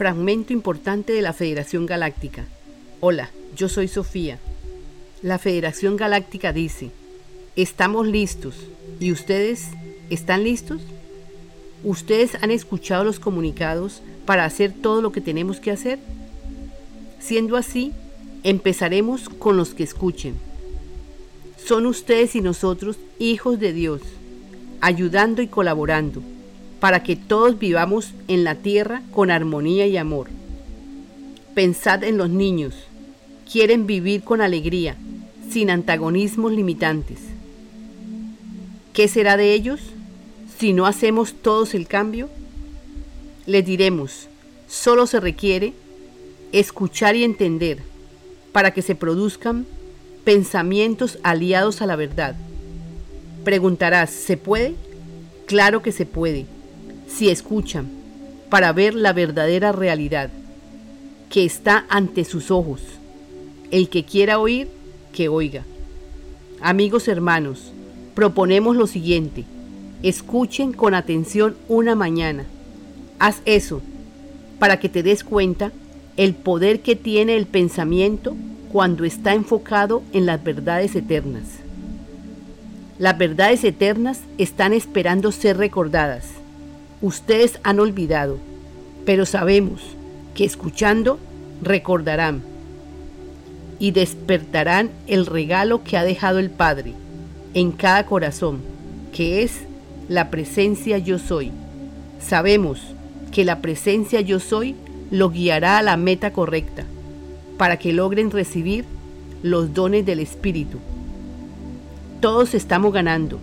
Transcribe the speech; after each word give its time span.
Fragmento 0.00 0.54
importante 0.54 1.12
de 1.12 1.20
la 1.20 1.34
Federación 1.34 1.84
Galáctica. 1.84 2.46
Hola, 3.00 3.28
yo 3.54 3.68
soy 3.68 3.86
Sofía. 3.86 4.38
La 5.20 5.38
Federación 5.38 5.98
Galáctica 5.98 6.54
dice, 6.54 6.90
estamos 7.54 8.06
listos. 8.06 8.54
¿Y 8.98 9.12
ustedes 9.12 9.66
están 10.08 10.42
listos? 10.42 10.80
¿Ustedes 11.84 12.36
han 12.40 12.50
escuchado 12.50 13.04
los 13.04 13.20
comunicados 13.20 14.00
para 14.24 14.46
hacer 14.46 14.72
todo 14.72 15.02
lo 15.02 15.12
que 15.12 15.20
tenemos 15.20 15.60
que 15.60 15.70
hacer? 15.70 15.98
Siendo 17.18 17.58
así, 17.58 17.92
empezaremos 18.42 19.28
con 19.28 19.58
los 19.58 19.74
que 19.74 19.82
escuchen. 19.82 20.34
Son 21.62 21.84
ustedes 21.84 22.34
y 22.36 22.40
nosotros 22.40 22.96
hijos 23.18 23.60
de 23.60 23.74
Dios, 23.74 24.00
ayudando 24.80 25.42
y 25.42 25.48
colaborando 25.48 26.22
para 26.80 27.02
que 27.02 27.14
todos 27.14 27.58
vivamos 27.58 28.12
en 28.26 28.42
la 28.42 28.56
tierra 28.56 29.02
con 29.12 29.30
armonía 29.30 29.86
y 29.86 29.98
amor. 29.98 30.28
Pensad 31.54 32.02
en 32.02 32.16
los 32.16 32.30
niños. 32.30 32.74
Quieren 33.50 33.86
vivir 33.86 34.22
con 34.22 34.40
alegría, 34.40 34.96
sin 35.50 35.70
antagonismos 35.70 36.52
limitantes. 36.52 37.18
¿Qué 38.94 39.08
será 39.08 39.36
de 39.36 39.52
ellos 39.52 39.80
si 40.58 40.72
no 40.72 40.86
hacemos 40.86 41.34
todos 41.34 41.74
el 41.74 41.86
cambio? 41.86 42.30
Les 43.46 43.64
diremos, 43.64 44.28
solo 44.66 45.06
se 45.06 45.20
requiere 45.20 45.74
escuchar 46.52 47.14
y 47.14 47.24
entender 47.24 47.78
para 48.52 48.72
que 48.72 48.82
se 48.82 48.94
produzcan 48.94 49.66
pensamientos 50.24 51.18
aliados 51.22 51.82
a 51.82 51.86
la 51.86 51.96
verdad. 51.96 52.36
Preguntarás, 53.44 54.10
¿se 54.10 54.36
puede? 54.36 54.74
Claro 55.46 55.82
que 55.82 55.92
se 55.92 56.06
puede 56.06 56.46
si 57.10 57.28
escuchan, 57.28 57.88
para 58.48 58.72
ver 58.72 58.94
la 58.94 59.12
verdadera 59.12 59.72
realidad 59.72 60.30
que 61.28 61.44
está 61.44 61.84
ante 61.88 62.24
sus 62.24 62.50
ojos. 62.50 62.82
El 63.70 63.88
que 63.88 64.04
quiera 64.04 64.38
oír, 64.38 64.68
que 65.12 65.28
oiga. 65.28 65.64
Amigos 66.60 67.08
hermanos, 67.08 67.72
proponemos 68.14 68.76
lo 68.76 68.86
siguiente. 68.86 69.44
Escuchen 70.02 70.72
con 70.72 70.94
atención 70.94 71.56
una 71.68 71.94
mañana. 71.94 72.44
Haz 73.18 73.42
eso 73.44 73.82
para 74.58 74.80
que 74.80 74.88
te 74.88 75.02
des 75.02 75.22
cuenta 75.22 75.72
el 76.16 76.34
poder 76.34 76.80
que 76.80 76.96
tiene 76.96 77.36
el 77.36 77.46
pensamiento 77.46 78.36
cuando 78.72 79.04
está 79.04 79.34
enfocado 79.34 80.02
en 80.12 80.26
las 80.26 80.42
verdades 80.42 80.94
eternas. 80.96 81.44
Las 82.98 83.16
verdades 83.16 83.62
eternas 83.64 84.20
están 84.36 84.72
esperando 84.72 85.32
ser 85.32 85.56
recordadas 85.56 86.39
ustedes 87.02 87.58
han 87.62 87.80
olvidado, 87.80 88.38
pero 89.04 89.26
sabemos 89.26 89.82
que 90.34 90.44
escuchando 90.44 91.18
recordarán 91.62 92.42
y 93.78 93.92
despertarán 93.92 94.90
el 95.06 95.26
regalo 95.26 95.82
que 95.82 95.96
ha 95.96 96.04
dejado 96.04 96.38
el 96.38 96.50
Padre 96.50 96.92
en 97.54 97.72
cada 97.72 98.06
corazón, 98.06 98.60
que 99.12 99.42
es 99.42 99.60
la 100.08 100.30
presencia 100.30 100.98
yo 100.98 101.18
soy. 101.18 101.50
Sabemos 102.20 102.80
que 103.32 103.44
la 103.44 103.60
presencia 103.60 104.20
yo 104.20 104.38
soy 104.38 104.76
lo 105.10 105.30
guiará 105.30 105.78
a 105.78 105.82
la 105.82 105.96
meta 105.96 106.32
correcta, 106.32 106.84
para 107.56 107.78
que 107.78 107.92
logren 107.92 108.30
recibir 108.30 108.84
los 109.42 109.72
dones 109.74 110.04
del 110.04 110.20
Espíritu. 110.20 110.78
Todos 112.20 112.54
estamos 112.54 112.92
ganando. 112.92 113.38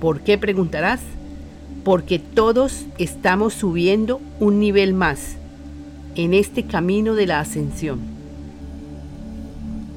¿Por 0.00 0.20
qué 0.20 0.36
preguntarás? 0.36 1.00
Porque 1.86 2.18
todos 2.18 2.84
estamos 2.98 3.54
subiendo 3.54 4.20
un 4.40 4.58
nivel 4.58 4.92
más 4.92 5.36
en 6.16 6.34
este 6.34 6.64
camino 6.64 7.14
de 7.14 7.28
la 7.28 7.38
ascensión. 7.38 8.00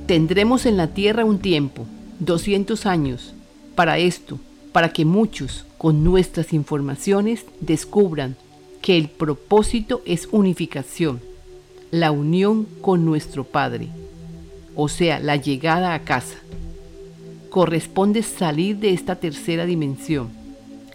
Tendremos 0.05 0.67
en 0.67 0.77
la 0.77 0.89
Tierra 0.89 1.25
un 1.25 1.39
tiempo, 1.39 1.87
200 2.19 2.85
años, 2.85 3.33
para 3.73 3.97
esto, 3.97 4.37
para 4.71 4.93
que 4.93 5.03
muchos 5.03 5.65
con 5.79 6.03
nuestras 6.03 6.53
informaciones 6.53 7.43
descubran 7.59 8.35
que 8.83 8.95
el 8.95 9.09
propósito 9.09 10.03
es 10.05 10.29
unificación, 10.31 11.19
la 11.89 12.11
unión 12.11 12.67
con 12.81 13.03
nuestro 13.03 13.45
Padre, 13.45 13.87
o 14.75 14.89
sea, 14.89 15.19
la 15.19 15.37
llegada 15.37 15.95
a 15.95 16.03
casa. 16.03 16.37
Corresponde 17.49 18.21
salir 18.21 18.77
de 18.77 18.93
esta 18.93 19.15
tercera 19.15 19.65
dimensión 19.65 20.37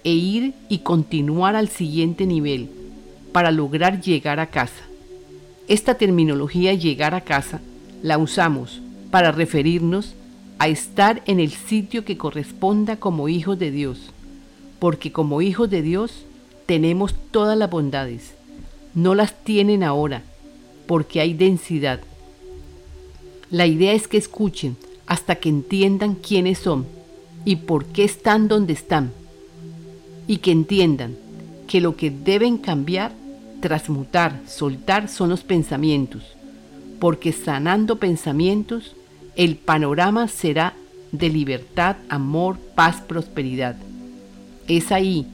e 0.04 0.12
ir 0.12 0.52
y 0.68 0.78
continuar 0.78 1.56
al 1.56 1.68
siguiente 1.68 2.26
nivel 2.26 2.68
para 3.32 3.50
lograr 3.50 4.00
llegar 4.00 4.38
a 4.38 4.46
casa. 4.46 4.84
Esta 5.66 5.94
terminología 5.94 6.74
llegar 6.74 7.14
a 7.14 7.22
casa 7.22 7.60
la 8.02 8.18
usamos 8.18 8.82
para 9.10 9.32
referirnos 9.32 10.14
a 10.58 10.68
estar 10.68 11.22
en 11.26 11.40
el 11.40 11.50
sitio 11.50 12.04
que 12.04 12.18
corresponda 12.18 12.96
como 12.96 13.28
hijos 13.28 13.58
de 13.58 13.70
Dios, 13.70 14.12
porque 14.78 15.10
como 15.10 15.40
hijos 15.40 15.70
de 15.70 15.82
Dios 15.82 16.26
tenemos 16.66 17.14
todas 17.30 17.56
las 17.56 17.70
bondades. 17.70 18.34
No 18.94 19.14
las 19.14 19.42
tienen 19.42 19.82
ahora, 19.82 20.22
porque 20.86 21.20
hay 21.20 21.32
densidad. 21.32 22.00
La 23.50 23.66
idea 23.66 23.94
es 23.94 24.06
que 24.06 24.18
escuchen 24.18 24.76
hasta 25.06 25.36
que 25.36 25.48
entiendan 25.48 26.14
quiénes 26.14 26.58
son 26.58 26.86
y 27.44 27.56
por 27.56 27.86
qué 27.86 28.04
están 28.04 28.48
donde 28.48 28.74
están 28.74 29.12
y 30.26 30.38
que 30.38 30.52
entiendan 30.52 31.16
que 31.66 31.80
lo 31.80 31.96
que 31.96 32.10
deben 32.10 32.58
cambiar, 32.58 33.12
transmutar, 33.60 34.40
soltar 34.46 35.08
son 35.08 35.30
los 35.30 35.42
pensamientos, 35.42 36.22
porque 37.00 37.32
sanando 37.32 37.96
pensamientos, 37.96 38.94
el 39.36 39.56
panorama 39.56 40.28
será 40.28 40.74
de 41.12 41.28
libertad, 41.28 41.96
amor, 42.08 42.58
paz, 42.74 43.00
prosperidad. 43.00 43.76
Es 44.68 44.92
ahí 44.92 45.26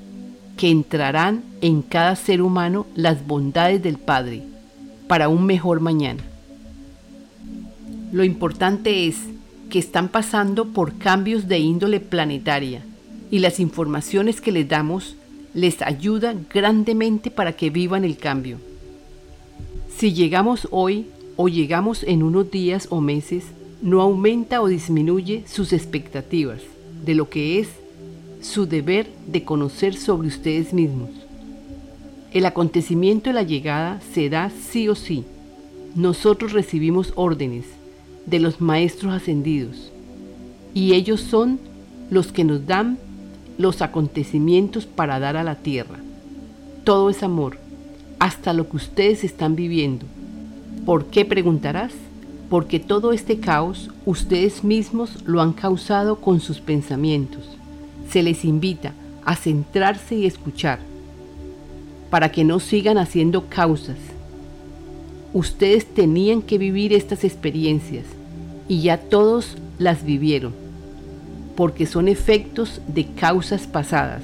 que 0.57 0.71
entrarán 0.71 1.43
en 1.61 1.83
cada 1.83 2.17
ser 2.17 2.43
humano 2.43 2.87
las 2.95 3.27
bondades 3.27 3.83
del 3.83 3.99
Padre 3.99 4.43
para 5.07 5.29
un 5.29 5.47
mejor 5.47 5.81
mañana. 5.81 6.23
Lo 8.13 8.25
importante 8.25 9.07
es 9.07 9.17
que 9.71 9.79
están 9.79 10.09
pasando 10.09 10.67
por 10.67 10.99
cambios 10.99 11.47
de 11.47 11.59
índole 11.61 12.01
planetaria 12.01 12.83
y 13.31 13.39
las 13.39 13.61
informaciones 13.61 14.41
que 14.41 14.53
les 14.53 14.69
damos 14.69 15.17
les 15.55 15.83
ayuda 15.83 16.35
grandemente 16.53 17.31
para 17.31 17.53
que 17.53 17.71
vivan 17.71 18.05
el 18.05 18.17
cambio. 18.17 18.59
Si 19.97 20.13
llegamos 20.13 20.69
hoy 20.71 21.07
o 21.37 21.49
llegamos 21.49 22.03
en 22.05 22.23
unos 22.23 22.51
días 22.51 22.87
o 22.91 23.01
meses, 23.01 23.45
no 23.83 24.01
aumenta 24.01 24.61
o 24.61 24.69
disminuye 24.69 25.45
sus 25.47 25.73
expectativas 25.73 26.61
de 27.05 27.15
lo 27.15 27.29
que 27.29 27.59
es 27.59 27.69
su 28.43 28.67
deber 28.67 29.09
de 29.27 29.45
conocer 29.45 29.95
sobre 29.95 30.29
ustedes 30.29 30.73
mismos. 30.73 31.11
El 32.33 32.47
acontecimiento 32.47 33.31
de 33.31 33.35
la 33.35 33.43
llegada 33.43 34.01
se 34.13 34.31
da 34.31 34.51
sí 34.51 34.89
o 34.89 34.95
sí. 34.95 35.25
Nosotros 35.95 36.53
recibimos 36.53 37.13
órdenes 37.17 37.65
de 38.27 38.39
los 38.39 38.61
maestros 38.61 39.13
ascendidos 39.13 39.91
y 40.73 40.93
ellos 40.93 41.21
son 41.21 41.59
los 42.11 42.33
que 42.33 42.45
nos 42.45 42.67
dan 42.67 42.99
los 43.61 43.83
acontecimientos 43.83 44.87
para 44.87 45.21
dar 45.21 45.37
a 45.37 45.45
la 45.45 45.57
tierra. 45.57 45.99
Todo 46.85 47.11
es 47.11 47.23
amor, 47.23 47.59
hasta 48.19 48.53
lo 48.53 48.69
que 48.69 48.77
ustedes 48.77 49.23
están 49.23 49.55
viviendo. 49.55 50.07
¿Por 50.87 51.07
qué 51.07 51.25
preguntarás? 51.25 51.93
Porque 52.49 52.81
todo 52.81 53.13
este 53.13 53.39
caos 53.39 53.91
ustedes 54.07 54.65
mismos 54.65 55.23
lo 55.27 55.43
han 55.43 55.53
causado 55.53 56.17
con 56.21 56.41
sus 56.41 56.61
pensamientos. 56.61 57.45
Se 58.09 58.23
les 58.23 58.45
invita 58.45 58.95
a 59.25 59.37
centrarse 59.37 60.17
y 60.17 60.27
escuchar, 60.27 60.81
para 62.09 62.33
que 62.33 62.45
no 62.45 62.61
sigan 62.61 62.99
haciendo 62.99 63.47
causas. 63.47 63.99
Ustedes 65.33 65.87
tenían 65.87 66.43
que 66.43 66.59
vivir 66.59 66.93
estas 66.93 67.23
experiencias 67.25 68.07
y 68.69 68.81
ya 68.81 68.99
todos 68.99 69.57
las 69.79 70.05
vivieron 70.05 70.70
porque 71.61 71.85
son 71.85 72.09
efectos 72.09 72.81
de 72.89 73.05
causas 73.05 73.67
pasadas. 73.67 74.23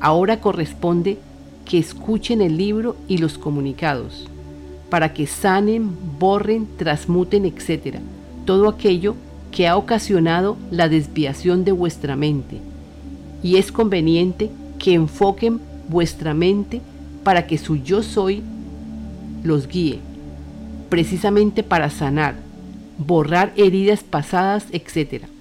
Ahora 0.00 0.40
corresponde 0.40 1.16
que 1.64 1.78
escuchen 1.78 2.42
el 2.42 2.56
libro 2.56 2.96
y 3.06 3.18
los 3.18 3.38
comunicados, 3.38 4.26
para 4.90 5.14
que 5.14 5.28
sanen, 5.28 5.92
borren, 6.18 6.66
transmuten, 6.76 7.44
etc. 7.44 7.98
Todo 8.44 8.68
aquello 8.68 9.14
que 9.52 9.68
ha 9.68 9.76
ocasionado 9.76 10.56
la 10.72 10.88
desviación 10.88 11.64
de 11.64 11.70
vuestra 11.70 12.16
mente. 12.16 12.58
Y 13.40 13.54
es 13.58 13.70
conveniente 13.70 14.50
que 14.80 14.94
enfoquen 14.94 15.60
vuestra 15.88 16.34
mente 16.34 16.80
para 17.22 17.46
que 17.46 17.56
su 17.56 17.76
yo 17.76 18.02
soy 18.02 18.42
los 19.44 19.68
guíe, 19.68 20.00
precisamente 20.88 21.62
para 21.62 21.88
sanar, 21.88 22.34
borrar 22.98 23.52
heridas 23.54 24.02
pasadas, 24.02 24.66
etc 24.72 25.37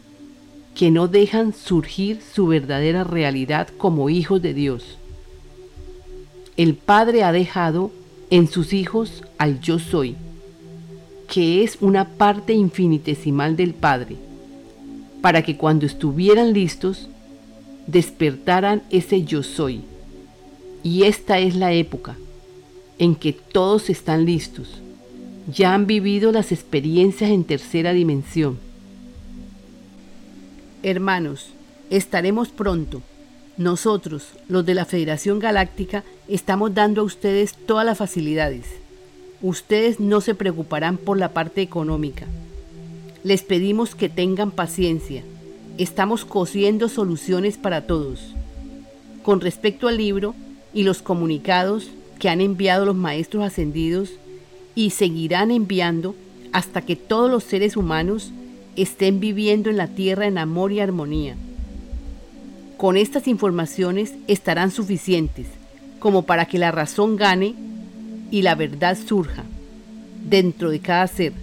que 0.78 0.92
no 0.92 1.08
dejan 1.08 1.56
surgir 1.56 2.20
su 2.22 2.46
verdadera 2.46 3.04
realidad 3.04 3.68
como 3.80 4.12
hijos 4.12 4.44
de 4.44 4.54
Dios. 4.54 5.00
El 6.56 6.76
Padre 6.76 7.24
ha 7.24 7.32
dejado 7.32 7.90
en 8.30 8.48
sus 8.48 8.74
hijos 8.74 9.24
al 9.40 9.60
yo 9.60 9.80
soy, 9.80 10.16
que 11.28 11.64
es 11.64 11.80
una 11.82 12.10
parte 12.10 12.54
infinitesimal 12.54 13.56
del 13.56 13.74
Padre, 13.74 14.18
para 15.24 15.42
que 15.42 15.58
cuando 15.58 15.88
estuvieran 15.88 16.54
listos, 16.54 17.10
despertaran 17.88 18.84
ese 18.92 19.24
yo 19.24 19.42
soy. 19.42 19.82
Y 20.84 21.06
esta 21.06 21.40
es 21.40 21.56
la 21.56 21.74
época 21.74 22.16
en 23.00 23.16
que 23.16 23.34
todos 23.34 23.90
están 23.90 24.26
listos, 24.28 24.80
ya 25.52 25.74
han 25.74 25.88
vivido 25.88 26.32
las 26.32 26.52
experiencias 26.52 27.32
en 27.32 27.46
tercera 27.46 27.94
dimensión. 27.94 28.67
Hermanos, 30.84 31.48
estaremos 31.90 32.50
pronto. 32.50 33.02
Nosotros, 33.58 34.28
los 34.48 34.64
de 34.64 34.76
la 34.76 34.86
Federación 34.86 35.40
Galáctica, 35.40 36.04
estamos 36.28 36.76
dando 36.76 37.02
a 37.02 37.04
ustedes 37.04 37.56
todas 37.56 37.84
las 37.84 37.98
facilidades. 37.98 38.66
Ustedes 39.42 40.00
no 40.00 40.22
se 40.22 40.36
preocuparán 40.36 40.98
por 40.98 41.18
la 41.18 41.34
parte 41.34 41.64
económica. 41.64 42.28
Les 43.24 43.42
pedimos 43.42 43.96
que 43.96 44.08
tengan 44.08 44.52
paciencia. 44.52 45.24
Estamos 45.80 46.26
cosiendo 46.26 46.90
soluciones 46.90 47.58
para 47.58 47.88
todos. 47.88 48.36
Con 49.24 49.42
respecto 49.42 49.88
al 49.88 49.98
libro 49.98 50.36
y 50.76 50.84
los 50.84 51.02
comunicados 51.02 51.90
que 52.20 52.30
han 52.30 52.40
enviado 52.40 52.86
los 52.86 52.96
maestros 52.96 53.44
ascendidos 53.44 54.12
y 54.76 54.92
seguirán 54.92 55.50
enviando 55.50 56.14
hasta 56.54 56.82
que 56.82 56.96
todos 56.96 57.32
los 57.32 57.44
seres 57.44 57.78
humanos 57.78 58.32
estén 58.78 59.20
viviendo 59.20 59.70
en 59.70 59.78
la 59.78 59.88
tierra 59.88 60.28
en 60.28 60.38
amor 60.38 60.72
y 60.72 60.80
armonía. 60.80 61.36
Con 62.78 62.96
estas 62.96 63.28
informaciones 63.28 64.14
estarán 64.28 64.72
suficientes 64.72 65.48
como 66.00 66.24
para 66.24 66.46
que 66.46 66.60
la 66.60 66.72
razón 66.72 67.16
gane 67.16 67.56
y 68.32 68.44
la 68.44 68.56
verdad 68.56 68.98
surja 68.98 69.44
dentro 70.24 70.70
de 70.70 70.80
cada 70.80 71.08
ser. 71.08 71.34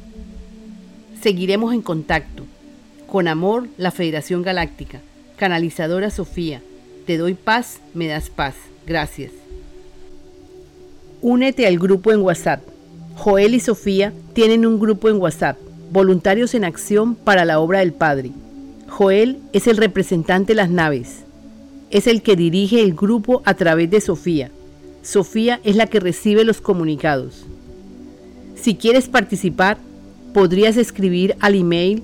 Seguiremos 1.20 1.74
en 1.74 1.82
contacto. 1.82 2.44
Con 3.06 3.28
amor, 3.28 3.68
la 3.78 3.90
Federación 3.90 4.42
Galáctica. 4.42 5.00
Canalizadora 5.36 6.10
Sofía. 6.10 6.62
Te 7.06 7.16
doy 7.16 7.34
paz, 7.34 7.80
me 7.94 8.06
das 8.06 8.30
paz. 8.30 8.54
Gracias. 8.86 9.32
Únete 11.20 11.66
al 11.66 11.78
grupo 11.78 12.12
en 12.12 12.20
WhatsApp. 12.20 12.62
Joel 13.16 13.54
y 13.54 13.60
Sofía 13.60 14.12
tienen 14.34 14.66
un 14.66 14.78
grupo 14.78 15.08
en 15.08 15.16
WhatsApp, 15.16 15.56
Voluntarios 15.94 16.54
en 16.54 16.64
Acción 16.64 17.14
para 17.14 17.44
la 17.44 17.60
Obra 17.60 17.78
del 17.78 17.92
Padre. 17.92 18.32
Joel 18.88 19.38
es 19.52 19.68
el 19.68 19.76
representante 19.76 20.52
de 20.52 20.56
las 20.56 20.68
naves. 20.68 21.20
Es 21.92 22.08
el 22.08 22.20
que 22.20 22.34
dirige 22.34 22.80
el 22.80 22.94
grupo 22.94 23.42
a 23.44 23.54
través 23.54 23.88
de 23.92 24.00
Sofía. 24.00 24.50
Sofía 25.04 25.60
es 25.62 25.76
la 25.76 25.86
que 25.86 26.00
recibe 26.00 26.42
los 26.42 26.60
comunicados. 26.60 27.46
Si 28.56 28.74
quieres 28.74 29.08
participar, 29.08 29.78
podrías 30.32 30.76
escribir 30.78 31.36
al 31.38 31.54
email 31.54 32.02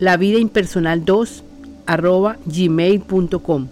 lavidaimpersonal2 0.00 1.42
gmail.com 2.46 3.68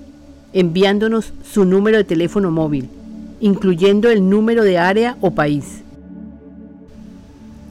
enviándonos 0.52 1.32
su 1.50 1.64
número 1.64 1.96
de 1.96 2.04
teléfono 2.04 2.50
móvil, 2.50 2.90
incluyendo 3.40 4.10
el 4.10 4.28
número 4.28 4.64
de 4.64 4.76
área 4.76 5.16
o 5.22 5.30
país. 5.30 5.80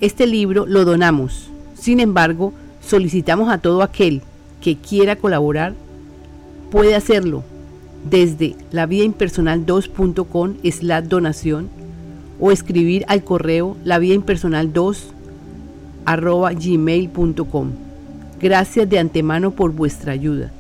Este 0.02 0.26
libro 0.26 0.66
lo 0.66 0.84
donamos. 0.84 1.52
Sin 1.76 2.00
embargo, 2.00 2.54
solicitamos 2.82 3.50
a 3.50 3.60
todo 3.60 3.84
aquel 3.84 4.22
que 4.62 4.78
quiera 4.78 5.16
colaborar, 5.16 5.74
puede 6.72 6.96
hacerlo 6.96 7.44
desde 8.10 8.56
lavidaimpersonal2.com 8.72 10.54
la 10.82 11.02
donación 11.02 11.70
o 12.40 12.52
escribir 12.52 13.06
al 13.08 13.24
correo 13.24 13.78
lavidaimpersonal2 13.84 14.98
gmail.com. 16.06 17.72
Gracias 18.42 18.90
de 18.90 19.00
antemano 19.00 19.52
por 19.52 19.72
vuestra 19.72 20.12
ayuda. 20.12 20.52